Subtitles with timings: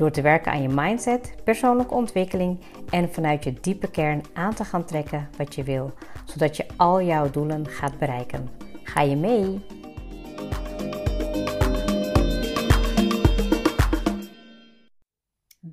[0.00, 4.64] Door te werken aan je mindset, persoonlijke ontwikkeling en vanuit je diepe kern aan te
[4.64, 5.92] gaan trekken wat je wil,
[6.24, 8.48] zodat je al jouw doelen gaat bereiken.
[8.82, 9.60] Ga je mee?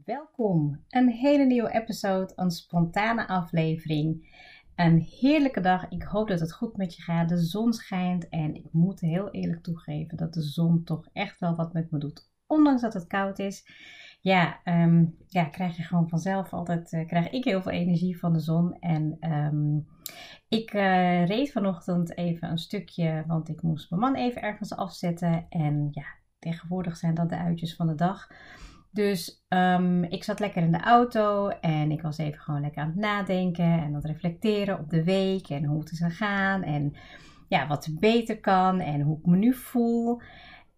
[0.05, 4.35] Welkom, een hele nieuwe episode, een spontane aflevering.
[4.75, 5.89] Een heerlijke dag.
[5.89, 7.29] Ik hoop dat het goed met je gaat.
[7.29, 11.55] De zon schijnt en ik moet heel eerlijk toegeven dat de zon toch echt wel
[11.55, 12.29] wat met me doet.
[12.47, 13.65] Ondanks dat het koud is
[14.19, 18.33] ja, ehm, ja, krijg je gewoon vanzelf altijd, uh, krijg ik heel veel energie van
[18.33, 18.79] de zon.
[18.79, 19.87] En um,
[20.47, 25.45] ik uh, reed vanochtend even een stukje, want ik moest mijn man even ergens afzetten.
[25.49, 26.05] En ja,
[26.39, 28.27] tegenwoordig zijn dat de uitjes van de dag.
[28.91, 32.87] Dus um, ik zat lekker in de auto en ik was even gewoon lekker aan
[32.87, 36.95] het nadenken en aan het reflecteren op de week en hoe het is gegaan en
[37.47, 40.21] ja, wat beter kan en hoe ik me nu voel.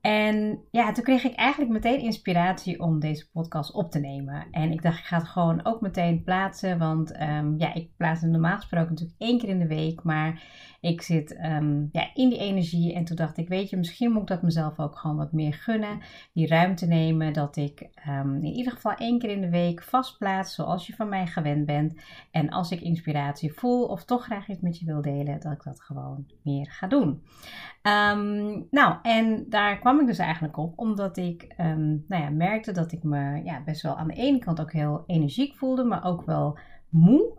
[0.02, 4.48] En ja, toen kreeg ik eigenlijk meteen inspiratie om deze podcast op te nemen.
[4.52, 6.78] En ik dacht, ik ga het gewoon ook meteen plaatsen.
[6.78, 10.04] Want um, ja, ik plaats hem normaal gesproken natuurlijk één keer in de week.
[10.04, 10.44] Maar
[10.82, 12.94] ik zit um, ja, in die energie.
[12.94, 15.54] En toen dacht ik, weet je, misschien moet ik dat mezelf ook gewoon wat meer
[15.54, 16.00] gunnen.
[16.34, 17.34] Die ruimte nemen.
[17.34, 20.56] Dat ik um, in ieder geval één keer in de week vast plaats.
[20.56, 21.94] Zoals je van mij gewend bent.
[22.32, 25.40] En als ik inspiratie voel of toch graag iets met je wil delen.
[25.40, 27.24] Dat ik dat gewoon meer ga doen.
[28.70, 33.04] nou, en daar kwam ik dus eigenlijk op omdat ik nou ja, merkte dat ik
[33.04, 36.58] me ja, best wel aan de ene kant ook heel energiek voelde, maar ook wel
[36.90, 37.39] moe.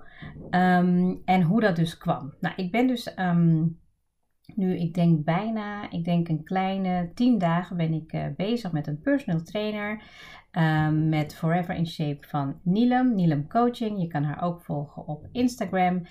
[0.50, 2.34] Um, en hoe dat dus kwam.
[2.40, 3.78] Nou, ik ben dus um,
[4.54, 8.86] nu, ik denk bijna, ik denk een kleine tien dagen ben ik uh, bezig met
[8.86, 10.02] een personal trainer.
[10.58, 14.00] Um, met Forever in Shape van Nilam, Nilam Coaching.
[14.00, 16.02] Je kan haar ook volgen op Instagram.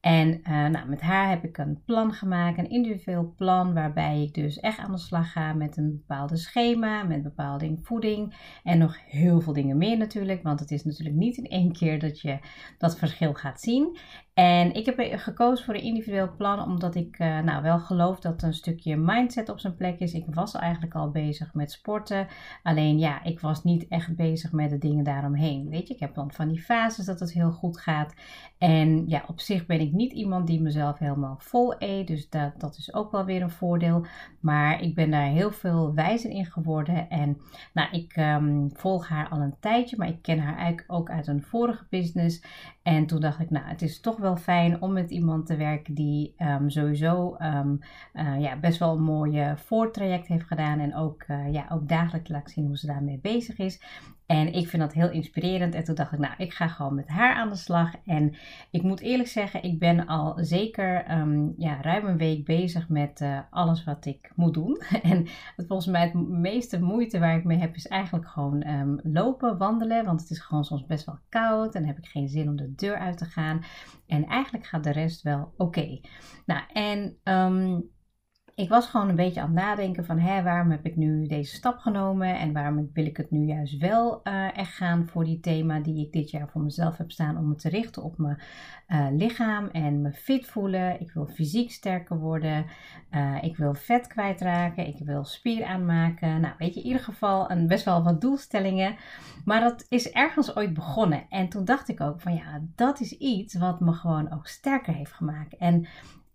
[0.00, 4.34] En uh, nou, met haar heb ik een plan gemaakt, een individueel plan, waarbij ik
[4.34, 8.96] dus echt aan de slag ga met een bepaalde schema, met bepaalde voeding en nog
[9.06, 12.38] heel veel dingen meer natuurlijk, want het is natuurlijk niet in één keer dat je
[12.78, 13.98] dat verschil gaat zien.
[14.34, 18.42] En ik heb gekozen voor een individueel plan omdat ik uh, nou, wel geloof dat
[18.42, 20.12] een stukje mindset op zijn plek is.
[20.12, 22.26] Ik was eigenlijk al bezig met sporten,
[22.62, 25.68] alleen ja, ik was niet echt bezig met de dingen daaromheen.
[25.68, 28.14] Weet je, ik heb dan van die fases dat het heel goed gaat.
[28.58, 32.06] En ja, op zich ben ik niet iemand die mezelf helemaal vol eet.
[32.06, 34.06] Dus dat, dat is ook wel weer een voordeel.
[34.40, 37.10] Maar ik ben daar heel veel wijzer in geworden.
[37.10, 37.38] En
[37.72, 39.96] nou, ik um, volg haar al een tijdje.
[39.96, 42.42] Maar ik ken haar eigenlijk ook uit een vorige business.
[42.88, 45.94] En toen dacht ik, nou, het is toch wel fijn om met iemand te werken
[45.94, 47.78] die um, sowieso um,
[48.14, 50.78] uh, ja, best wel een mooie voortraject heeft gedaan.
[50.78, 53.80] En ook, uh, ja, ook dagelijks laat zien hoe ze daarmee bezig is.
[54.28, 55.74] En ik vind dat heel inspirerend.
[55.74, 57.92] En toen dacht ik, nou, ik ga gewoon met haar aan de slag.
[58.04, 58.34] En
[58.70, 63.20] ik moet eerlijk zeggen, ik ben al zeker um, ja, ruim een week bezig met
[63.20, 64.80] uh, alles wat ik moet doen.
[65.02, 65.26] en
[65.56, 70.04] volgens mij het meeste moeite waar ik mee heb, is eigenlijk gewoon lopen, wandelen.
[70.04, 71.74] Want het is gewoon soms best wel koud.
[71.74, 73.64] En heb ik geen zin om de deur uit te gaan.
[74.06, 76.00] En eigenlijk gaat de rest wel oké.
[76.46, 77.90] Nou, en um,
[78.58, 81.54] ik was gewoon een beetje aan het nadenken van hè, waarom heb ik nu deze
[81.54, 85.40] stap genomen en waarom wil ik het nu juist wel uh, echt gaan voor die
[85.40, 88.40] thema die ik dit jaar voor mezelf heb staan om me te richten op mijn
[88.88, 91.00] uh, lichaam en me fit voelen.
[91.00, 92.66] Ik wil fysiek sterker worden,
[93.10, 96.40] uh, ik wil vet kwijtraken, ik wil spier aanmaken.
[96.40, 98.96] Nou weet je, in ieder geval een, best wel wat doelstellingen,
[99.44, 101.26] maar dat is ergens ooit begonnen.
[101.28, 104.94] En toen dacht ik ook van ja, dat is iets wat me gewoon ook sterker
[104.94, 105.56] heeft gemaakt.
[105.56, 105.86] En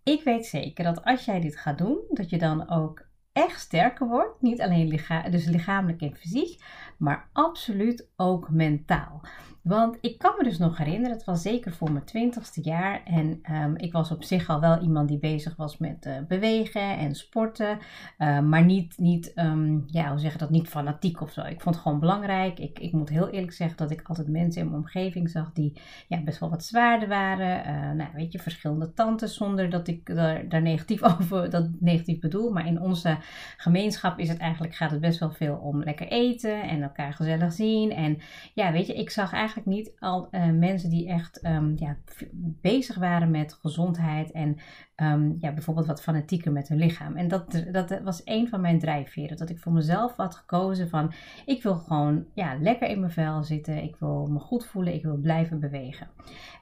[0.04, 4.08] ik weet zeker dat als jij dit gaat doen, dat je dan ook echt sterker
[4.08, 4.42] wordt.
[4.42, 6.62] Niet alleen licha dus lichamelijk en fysiek,
[6.98, 9.20] maar absoluut ook mentaal.
[9.64, 13.02] Want ik kan me dus nog herinneren, het was zeker voor mijn twintigste jaar.
[13.04, 16.98] En um, ik was op zich al wel iemand die bezig was met uh, bewegen
[16.98, 17.78] en sporten.
[18.18, 21.40] Uh, maar niet, niet um, ja, hoe zeg je dat, niet fanatiek of zo.
[21.40, 22.58] Ik vond het gewoon belangrijk.
[22.58, 25.80] Ik, ik moet heel eerlijk zeggen dat ik altijd mensen in mijn omgeving zag die
[26.08, 27.66] ja, best wel wat zwaarder waren.
[27.66, 32.20] Uh, nou, weet je, verschillende tantes zonder dat ik daar, daar negatief over, dat negatief
[32.20, 32.50] bedoel.
[32.50, 33.16] Maar in onze
[33.56, 37.52] gemeenschap is het eigenlijk, gaat het best wel veel om lekker eten en elkaar gezellig
[37.52, 37.90] zien.
[37.92, 38.18] En
[38.54, 41.96] ja, weet je, ik zag eigenlijk eigenlijk niet al uh, mensen die echt um, ja,
[42.60, 44.56] bezig waren met gezondheid en
[44.94, 47.16] ehm, ja, bijvoorbeeld wat fanatieker met hun lichaam.
[47.16, 49.36] En dat, dat was een van mijn drijfveren.
[49.36, 51.12] Dat ik voor mezelf had gekozen van
[51.46, 53.82] ik wil gewoon ja, lekker in mijn vel zitten.
[53.82, 54.94] Ik wil me goed voelen.
[54.94, 56.08] Ik wil blijven bewegen.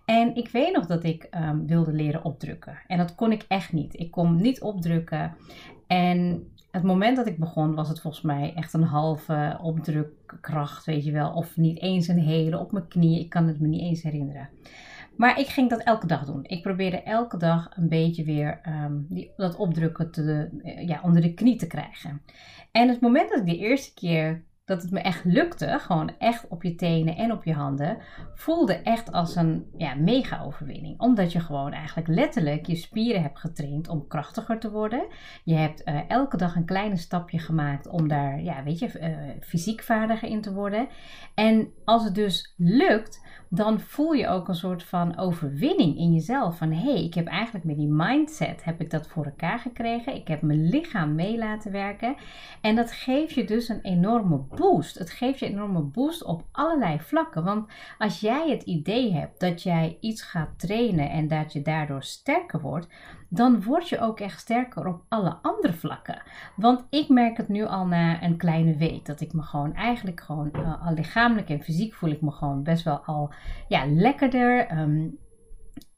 [0.04, 2.78] En ik weet nog dat ik um, wilde leren opdrukken.
[2.86, 3.98] En dat kon ik echt niet.
[3.98, 5.34] Ik kon niet opdrukken.
[5.92, 11.04] En het moment dat ik begon was het volgens mij echt een halve opdrukkracht, weet
[11.04, 11.30] je wel.
[11.32, 13.20] Of niet eens een hele op mijn knieën.
[13.20, 14.48] Ik kan het me niet eens herinneren.
[15.16, 16.44] Maar ik ging dat elke dag doen.
[16.44, 20.48] Ik probeerde elke dag een beetje weer um, die, dat opdrukken te,
[20.86, 22.22] ja, onder de knie te krijgen.
[22.70, 26.48] En het moment dat ik de eerste keer dat het me echt lukte, gewoon echt
[26.48, 27.98] op je tenen en op je handen,
[28.34, 31.00] voelde echt als een ja, mega overwinning.
[31.00, 35.06] Omdat je gewoon eigenlijk letterlijk je spieren hebt getraind om krachtiger te worden.
[35.44, 39.16] Je hebt uh, elke dag een kleine stapje gemaakt om daar, ja, weet je, uh,
[39.40, 40.88] fysiek vaardiger in te worden.
[41.34, 43.20] En als het dus lukt,
[43.54, 46.56] dan voel je ook een soort van overwinning in jezelf.
[46.56, 50.14] Van hé, hey, ik heb eigenlijk met die mindset heb ik dat voor elkaar gekregen.
[50.14, 52.14] Ik heb mijn lichaam mee laten werken.
[52.60, 54.98] En dat geeft je dus een enorme boost.
[54.98, 57.44] Het geeft je enorme boost op allerlei vlakken.
[57.44, 62.02] Want als jij het idee hebt dat jij iets gaat trainen en dat je daardoor
[62.02, 62.88] sterker wordt,
[63.28, 66.22] dan word je ook echt sterker op alle andere vlakken.
[66.56, 70.20] Want ik merk het nu al na een kleine week dat ik me gewoon eigenlijk
[70.20, 73.32] gewoon uh, al lichamelijk en fysiek voel ik me gewoon best wel al
[73.68, 74.78] ja, lekkerder.
[74.78, 75.18] Um,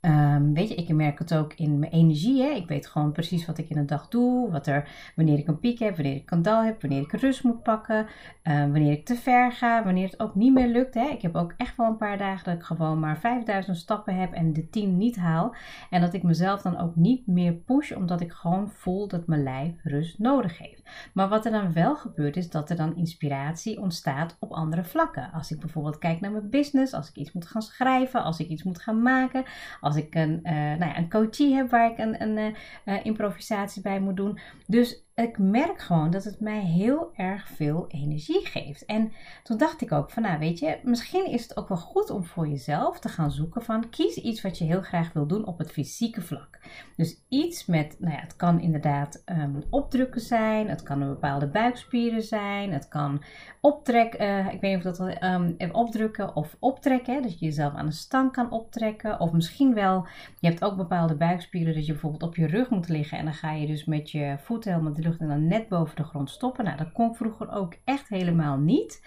[0.06, 2.42] Um, weet je, ik merk het ook in mijn energie.
[2.42, 2.48] Hè?
[2.48, 4.50] Ik weet gewoon precies wat ik in een dag doe.
[4.50, 7.44] Wat er, wanneer ik een piek heb, wanneer ik een dal heb, wanneer ik rust
[7.44, 8.06] moet pakken.
[8.42, 10.94] Um, wanneer ik te ver ga, wanneer het ook niet meer lukt.
[10.94, 11.06] Hè?
[11.06, 14.32] Ik heb ook echt wel een paar dagen dat ik gewoon maar 5000 stappen heb
[14.32, 15.54] en de 10 niet haal.
[15.90, 19.42] En dat ik mezelf dan ook niet meer push, omdat ik gewoon voel dat mijn
[19.42, 20.82] lijf rust nodig heeft.
[21.12, 25.30] Maar wat er dan wel gebeurt, is dat er dan inspiratie ontstaat op andere vlakken.
[25.32, 28.48] Als ik bijvoorbeeld kijk naar mijn business, als ik iets moet gaan schrijven, als ik
[28.48, 29.44] iets moet gaan maken.
[29.80, 32.54] Als als ik een, uh, nou ja, een coachie heb waar ik een, een
[32.84, 34.38] uh, improvisatie bij moet doen.
[34.66, 38.84] Dus ik merk gewoon dat het mij heel erg veel energie geeft.
[38.84, 39.12] En
[39.42, 42.24] toen dacht ik ook van, nou weet je, misschien is het ook wel goed om
[42.24, 45.58] voor jezelf te gaan zoeken van, kies iets wat je heel graag wil doen op
[45.58, 46.60] het fysieke vlak.
[46.96, 51.46] Dus iets met, nou ja, het kan inderdaad um, opdrukken zijn, het kan een bepaalde
[51.46, 53.22] buikspieren zijn, het kan
[53.60, 57.86] optrekken, uh, ik weet niet of dat um, opdrukken of optrekken, dat je jezelf aan
[57.86, 59.20] de stang kan optrekken.
[59.20, 60.06] Of misschien wel,
[60.38, 63.34] je hebt ook bepaalde buikspieren dat je bijvoorbeeld op je rug moet liggen en dan
[63.34, 66.64] ga je dus met je voeten helemaal lucht en dan net boven de grond stoppen.
[66.64, 69.02] Nou, dat kon vroeger ook echt helemaal niet.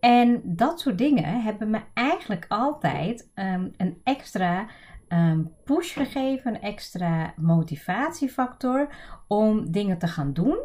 [0.00, 4.66] En dat soort dingen hebben me eigenlijk altijd um, een extra
[5.08, 8.94] um, push gegeven, een extra motivatiefactor
[9.28, 10.58] om dingen te gaan doen,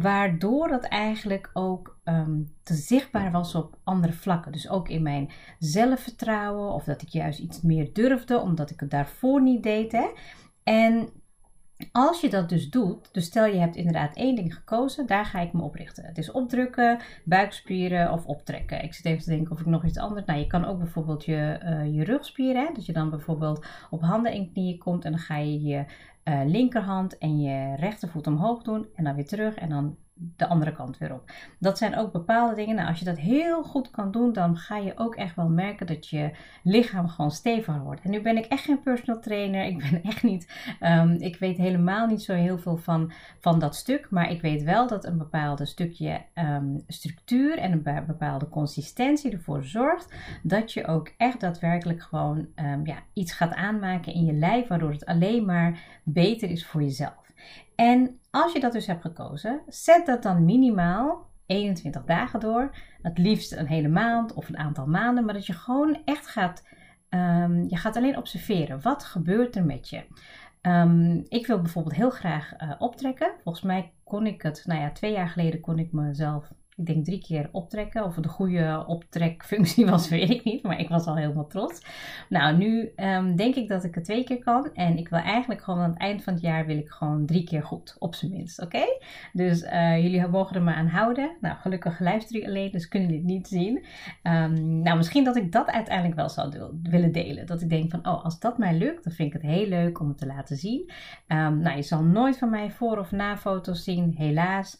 [0.00, 4.52] waardoor dat eigenlijk ook um, te zichtbaar was op andere vlakken.
[4.52, 8.90] Dus ook in mijn zelfvertrouwen, of dat ik juist iets meer durfde, omdat ik het
[8.90, 9.92] daarvoor niet deed.
[9.92, 10.06] Hè.
[10.62, 11.08] En
[11.92, 15.40] als je dat dus doet, dus stel je hebt inderdaad één ding gekozen, daar ga
[15.40, 16.04] ik me op richten.
[16.04, 18.82] Het is opdrukken, buikspieren of optrekken.
[18.82, 20.26] Ik zit even te denken of ik nog iets anders.
[20.26, 24.32] Nou, je kan ook bijvoorbeeld je, uh, je rugspieren, dat je dan bijvoorbeeld op handen
[24.32, 25.84] en knieën komt en dan ga je je
[26.24, 30.72] uh, linkerhand en je rechtervoet omhoog doen en dan weer terug en dan de andere
[30.72, 31.30] kant weer op.
[31.58, 32.74] Dat zijn ook bepaalde dingen.
[32.74, 35.86] Nou, als je dat heel goed kan doen, dan ga je ook echt wel merken
[35.86, 36.30] dat je
[36.62, 38.00] lichaam gewoon steviger wordt.
[38.02, 39.64] En nu ben ik echt geen personal trainer.
[39.64, 40.52] Ik ben echt niet.
[40.80, 44.06] Um, ik weet helemaal niet zo heel veel van, van dat stuk.
[44.10, 49.64] Maar ik weet wel dat een bepaalde stukje um, structuur en een bepaalde consistentie ervoor
[49.64, 54.68] zorgt dat je ook echt daadwerkelijk gewoon um, ja, iets gaat aanmaken in je lijf,
[54.68, 57.32] waardoor het alleen maar beter is voor jezelf.
[57.74, 62.74] En als je dat dus hebt gekozen, zet dat dan minimaal 21 dagen door.
[63.02, 65.24] Het liefst een hele maand of een aantal maanden.
[65.24, 66.66] Maar dat je gewoon echt gaat,
[67.10, 68.82] um, je gaat alleen observeren.
[68.82, 70.04] Wat gebeurt er met je?
[70.62, 73.32] Um, ik wil bijvoorbeeld heel graag uh, optrekken.
[73.42, 77.04] Volgens mij kon ik het, nou ja, twee jaar geleden kon ik mezelf ik denk
[77.04, 78.04] drie keer optrekken.
[78.04, 80.62] Of de goede optrekfunctie was, weet ik niet.
[80.62, 81.82] Maar ik was al helemaal trots.
[82.28, 84.70] Nou, nu um, denk ik dat ik het twee keer kan.
[84.74, 87.44] En ik wil eigenlijk gewoon aan het eind van het jaar wil ik gewoon drie
[87.44, 87.96] keer goed.
[87.98, 88.84] Op zijn minst, oké?
[89.32, 91.36] Dus uh, jullie mogen er maar aan houden.
[91.40, 93.84] Nou, gelukkig luister jullie alleen, dus kunnen jullie het niet zien.
[94.22, 97.46] Um, nou, misschien dat ik dat uiteindelijk wel zou willen delen.
[97.46, 100.00] Dat ik denk van, oh, als dat mij lukt, dan vind ik het heel leuk
[100.00, 100.90] om het te laten zien.
[101.28, 104.78] Um, nou, je zal nooit van mij voor- of na foto's zien, helaas.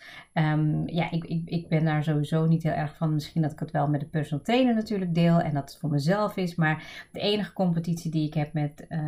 [0.87, 3.15] Ja, ik, ik, ik ben daar sowieso niet heel erg van.
[3.15, 5.91] Misschien dat ik het wel met de personal trainer natuurlijk deel en dat het voor
[5.91, 6.55] mezelf is.
[6.55, 8.99] Maar de enige competitie die ik heb met, uh,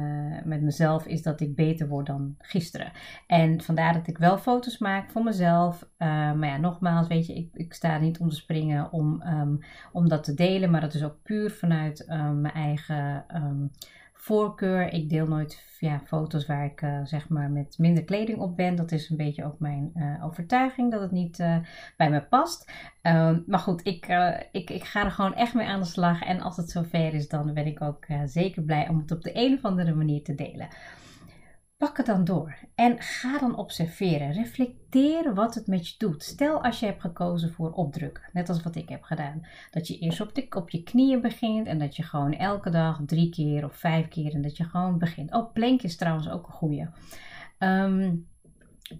[0.45, 2.93] met mezelf is dat ik beter word dan gisteren.
[3.27, 5.83] En vandaar dat ik wel foto's maak voor mezelf.
[5.83, 9.59] Uh, maar ja, nogmaals, weet je, ik, ik sta niet om te springen om, um,
[9.93, 10.71] om dat te delen.
[10.71, 13.25] Maar dat is ook puur vanuit um, mijn eigen.
[14.21, 14.93] Voorkeur.
[14.93, 18.75] Ik deel nooit ja, foto's waar ik uh, zeg maar met minder kleding op ben.
[18.77, 21.57] Dat is een beetje ook mijn uh, overtuiging dat het niet uh,
[21.97, 22.73] bij me past.
[23.03, 24.07] Um, maar goed, ik,
[24.53, 26.23] ik, ik ga er gewoon echt mee aan de slag.
[26.23, 29.31] En als het zover is, dan ben ik ook zeker blij om het op de
[29.35, 30.69] een of andere manier te delen.
[31.79, 34.33] Pak het dan door en ga dan observeren.
[34.33, 36.23] Reflecteer wat het met je doet.
[36.23, 39.47] Stel als je hebt gekozen voor opdrukken, net als wat ik heb gedaan.
[39.71, 43.01] Dat je eerst op, de, op je knieën begint en dat je gewoon elke dag
[43.07, 45.33] drie keer of vijf keer en dat je gewoon begint.
[45.33, 46.87] Oh, plankje is trouwens ook een goeie.
[47.59, 48.29] Um,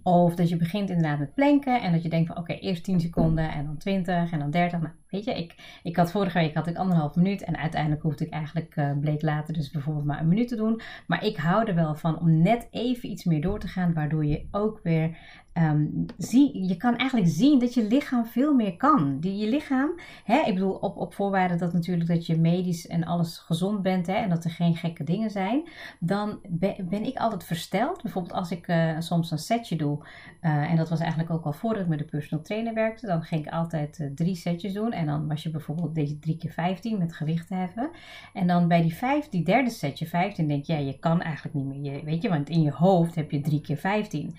[0.03, 2.99] of dat je begint inderdaad met planken en dat je denkt van oké, eerst 10
[2.99, 4.79] seconden en dan 20 en dan 30.
[4.79, 8.25] Nou, weet je, ik, ik had vorige week had ik anderhalf minuut en uiteindelijk hoefde
[8.25, 10.81] ik eigenlijk, uh, bleek later dus bijvoorbeeld maar een minuut te doen.
[11.07, 14.25] Maar ik hou er wel van om net even iets meer door te gaan, waardoor
[14.25, 15.17] je ook weer
[15.53, 19.17] Um, zie, je kan eigenlijk zien dat je lichaam veel meer kan.
[19.21, 23.37] Je lichaam, hè, ik bedoel op, op voorwaarde dat natuurlijk dat je medisch en alles
[23.37, 25.67] gezond bent hè, en dat er geen gekke dingen zijn,
[25.99, 28.01] dan ben, ik altijd versteld.
[28.01, 29.97] Bijvoorbeeld als ik uh, soms een setje doe,
[30.41, 33.23] uh, en dat was eigenlijk ook al voordat ik met de personal trainer werkte, dan
[33.23, 36.51] ging ik altijd uh, drie setjes doen en dan was je bijvoorbeeld deze 3 keer
[36.51, 37.89] 15 met gewicht heffen.
[38.33, 41.55] En dan bij die, vijf, die derde setje 15 denk je, ja, je kan eigenlijk
[41.55, 41.93] niet meer.
[41.93, 44.35] Je, weet je, want in je hoofd heb je 3 keer 15.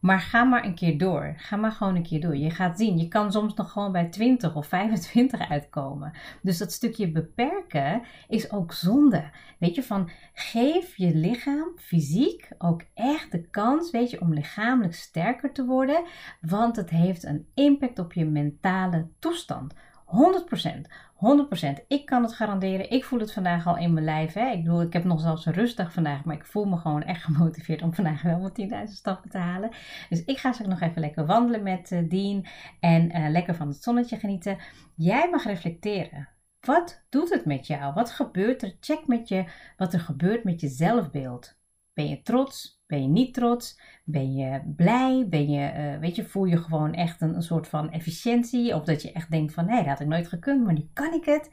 [0.00, 1.34] Maar ga maar een keer door.
[1.36, 2.36] Ga maar gewoon een keer door.
[2.36, 6.12] Je gaat zien, je kan soms nog gewoon bij 20 of 25 uitkomen.
[6.42, 9.30] Dus dat stukje beperken is ook zonde.
[9.58, 14.94] Weet je, van geef je lichaam fysiek ook echt de kans, weet je, om lichamelijk
[14.94, 16.04] sterker te worden.
[16.40, 19.74] Want het heeft een impact op je mentale toestand.
[20.10, 20.88] 100%.
[21.20, 21.86] 100%.
[21.88, 22.90] Ik kan het garanderen.
[22.90, 24.32] Ik voel het vandaag al in mijn lijf.
[24.32, 24.50] Hè.
[24.50, 26.24] Ik bedoel, ik heb nog zelfs een rustdag vandaag.
[26.24, 29.70] Maar ik voel me gewoon echt gemotiveerd om vandaag wel mijn 10.000 stappen te halen.
[30.08, 32.46] Dus ik ga straks nog even lekker wandelen met uh, Dien.
[32.80, 34.58] En uh, lekker van het zonnetje genieten.
[34.94, 36.28] Jij mag reflecteren.
[36.60, 37.94] Wat doet het met jou?
[37.94, 38.76] Wat gebeurt er?
[38.80, 39.44] Check met je
[39.76, 41.58] wat er gebeurt met je zelfbeeld.
[41.92, 42.79] Ben je trots?
[42.90, 43.80] Ben je niet trots?
[44.04, 45.26] Ben je blij?
[45.28, 48.74] Ben je, uh, weet je, voel je gewoon echt een, soort van efficiëntie?
[48.74, 51.12] Of dat je echt denkt van, nee, dat had ik nooit gekund, maar nu kan
[51.12, 51.50] ik het.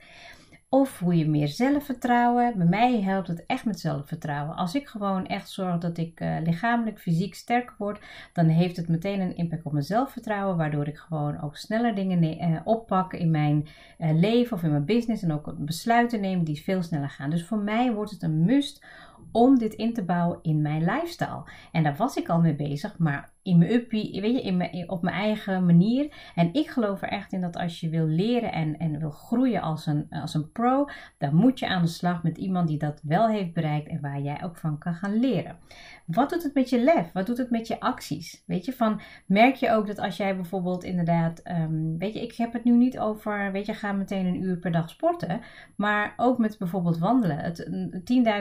[0.69, 2.57] Of voel je meer zelfvertrouwen?
[2.57, 4.55] Bij mij helpt het echt met zelfvertrouwen.
[4.55, 7.99] Als ik gewoon echt zorg dat ik uh, lichamelijk, fysiek sterker word,
[8.33, 12.23] dan heeft het meteen een impact op mijn zelfvertrouwen, waardoor ik gewoon ook sneller dingen
[12.23, 13.67] uh, oppak in mijn
[13.97, 17.29] leven of in mijn business en ook besluiten neem die veel sneller gaan.
[17.29, 18.85] Dus voor mij wordt het een must
[19.31, 21.43] om dit in te bouwen in mijn lifestyle.
[21.71, 24.89] En daar was ik al mee bezig, maar in mijn uppie, weet je, in mijn,
[24.89, 26.31] op mijn eigen manier.
[26.35, 29.61] En ik geloof er echt in dat als je wil leren en, en wil groeien
[29.61, 33.01] als een, als een pro, dan moet je aan de slag met iemand die dat
[33.03, 35.57] wel heeft bereikt en waar jij ook van kan gaan leren.
[36.05, 37.11] Wat doet het met je lef?
[37.13, 38.43] Wat doet het met je acties?
[38.45, 42.33] Weet je, van merk je ook dat als jij bijvoorbeeld inderdaad, um, weet je, ik
[42.33, 45.41] heb het nu niet over, weet je, ga meteen een uur per dag sporten,
[45.75, 47.37] maar ook met bijvoorbeeld wandelen.
[47.37, 47.69] Het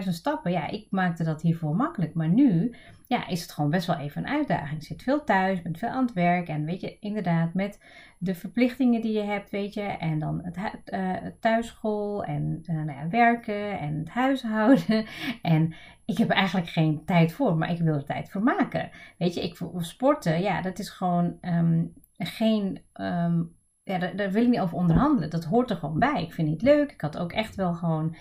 [0.05, 2.75] 10.000 stappen, ja, ik maakte dat hiervoor makkelijk, maar nu
[3.07, 4.81] ja, is het gewoon best wel even een uitdaging.
[4.81, 7.81] Je zit veel thuis, bent veel aan het werk en weet je, inderdaad, met
[8.19, 12.99] de verplichtingen die je hebt, weet je, en dan het, uh, thuisschool en uh, nou
[12.99, 15.07] ja, werken en het huishouden.
[15.43, 18.91] En ik heb eigenlijk geen tijd voor, maar ik wil er tijd voor maken.
[19.19, 22.81] Weet je, ik sporten, ja, dat is gewoon um, geen.
[22.95, 25.31] Um, ja, daar, daar, wil ik niet over onderhandelen.
[25.31, 26.23] Dat hoort er gewoon bij.
[26.23, 26.93] Ik vind het leuk.
[26.93, 28.17] Ik had ook echt wel gewoon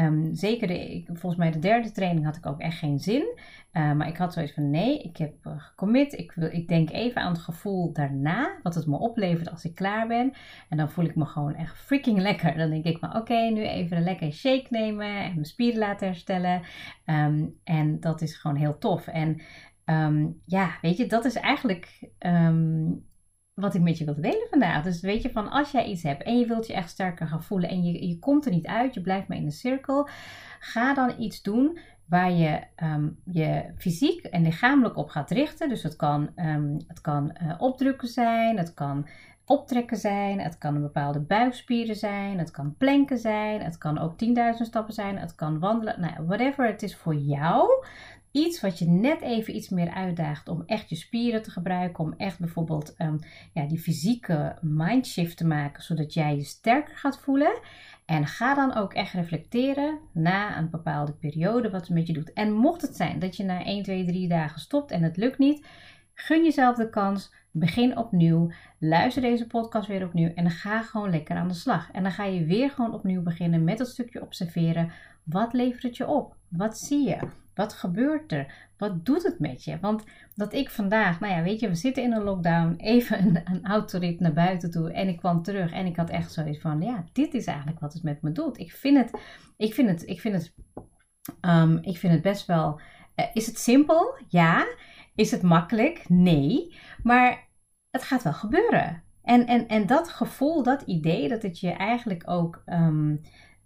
[0.00, 3.38] Um, zeker, de, volgens mij de derde training had ik ook echt geen zin.
[3.72, 6.12] Uh, maar ik had zoiets van nee, ik heb uh, gecommit.
[6.12, 9.74] Ik, wil, ik denk even aan het gevoel daarna, wat het me oplevert als ik
[9.74, 10.32] klaar ben.
[10.68, 12.56] En dan voel ik me gewoon echt freaking lekker.
[12.56, 16.06] Dan denk ik van oké, nu even een lekker shake nemen en mijn spieren laten
[16.06, 16.62] herstellen.
[17.06, 19.06] Um, en dat is gewoon heel tof.
[19.06, 19.40] En
[20.44, 22.10] ja, weet je, dat is eigenlijk
[23.60, 24.82] wat ik met je wilde delen vandaag.
[24.82, 27.42] Dus weet je, van als jij iets hebt en je wilt je echt sterker gaan
[27.42, 30.08] voelen en je, je komt er niet uit, je blijft maar in de cirkel,
[30.60, 31.78] ga dan iets doen
[32.10, 35.68] waar je um, je fysiek en lichamelijk op gaat richten.
[35.68, 39.06] Dus het kan, um, het kan uh, opdrukken zijn, het kan
[39.44, 44.14] optrekken zijn, het kan een bepaalde buikspieren zijn, het kan planken zijn, het kan ook
[44.24, 47.84] 10.000 stappen zijn, het kan wandelen, nou, whatever het is voor jou
[48.32, 52.14] iets wat je net even iets meer uitdaagt om echt je spieren te gebruiken, om
[52.16, 53.18] echt bijvoorbeeld um,
[53.52, 57.58] ja, die fysieke mindshift te maken, zodat jij je sterker gaat voelen.
[58.04, 62.32] En ga dan ook echt reflecteren na een bepaalde periode wat het met je doet.
[62.32, 65.38] En mocht het zijn dat je na 1, 2, 3 dagen stopt en het lukt
[65.38, 65.66] niet,
[66.14, 67.32] gun jezelf de kans.
[67.52, 68.50] Begin opnieuw.
[68.78, 70.32] Luister deze podcast weer opnieuw.
[70.34, 71.90] En ga gewoon lekker aan de slag.
[71.90, 74.92] En dan ga je weer gewoon opnieuw beginnen met het stukje observeren.
[75.24, 76.36] Wat levert het je op?
[76.48, 77.18] Wat zie je?
[77.60, 78.68] Wat gebeurt er?
[78.76, 79.78] Wat doet het met je?
[79.80, 83.64] Want dat ik vandaag, nou ja, weet je, we zitten in een lockdown, even een,
[83.64, 87.04] autorit naar buiten toe en ik kwam terug en ik had echt zoiets van, ja,
[87.12, 88.58] dit is eigenlijk wat het met me doet.
[88.58, 89.20] Ik vind het,
[89.56, 90.54] ik vind het, ik vind het
[91.40, 92.80] Ehm, ik vind het best wel.
[93.14, 94.14] eh, is het simpel?
[94.28, 94.66] Ja.
[95.14, 96.08] Is het makkelijk?
[96.08, 96.78] Nee.
[97.02, 97.48] Maar
[97.90, 99.02] het gaat wel gebeuren.
[99.22, 103.16] En, en, en dat gevoel, dat idee, dat het je eigenlijk ook ehm,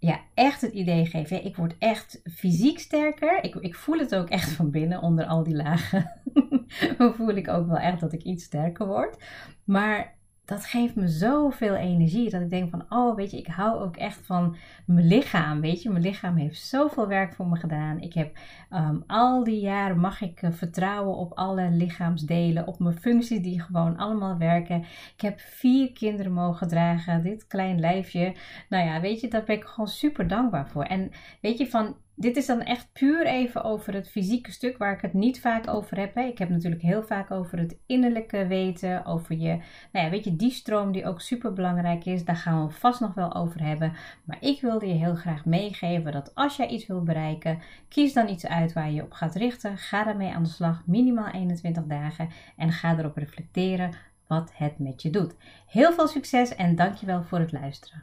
[0.04, 1.08] ja, echt het idee.
[1.12, 3.44] Ja, ik word echt fysiek sterker.
[3.44, 6.10] Ik, ik voel het ook echt van binnen onder al die lagen.
[7.16, 9.16] voel ik ook wel echt dat ik iets sterker word.
[9.64, 12.30] Maar dat geeft me zoveel energie.
[12.30, 15.60] Dat ik denk van, oh weet je, ik hou ook echt van mijn lichaam.
[15.60, 18.00] Weet je, mijn lichaam heeft zoveel werk voor me gedaan.
[18.00, 18.38] Ik heb
[18.70, 22.66] um, al die jaren mag ik uh, vertrouwen op alle lichaamsdelen.
[22.66, 24.80] Op mijn functies die gewoon allemaal werken.
[25.14, 27.22] Ik heb vier kinderen mogen dragen.
[27.22, 28.34] Dit klein lijfje.
[28.68, 30.84] Nou ja, weet je, daar ben ik gewoon super dankbaar voor.
[30.84, 31.10] En
[31.40, 35.00] weet je, van dit is dan echt puur even over het fysieke stuk waar ik
[35.00, 36.14] het niet vaak over heb.
[36.14, 36.22] Hè.
[36.22, 39.60] Ik heb natuurlijk heel vaak over het innerlijke weten, over je,
[39.92, 42.24] nou ja, weet je, die stroom die ook super belangrijk is.
[42.24, 43.92] Daar gaan we vast nog wel over hebben.
[44.24, 48.28] Maar ik wilde je heel graag meegeven dat als jij iets wil bereiken, kies dan
[48.28, 49.78] iets uit waar je op gaat richten.
[49.78, 53.90] Ga daarmee aan de slag, minimaal 21 dagen en ga erop reflecteren
[54.26, 55.34] wat het met je doet.
[55.66, 58.02] Heel veel succes en dankjewel voor het luisteren.